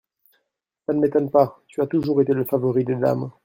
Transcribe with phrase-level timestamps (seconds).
[0.87, 3.29] Ca ne m’étonne pas, tu as toujours été le favori des dames.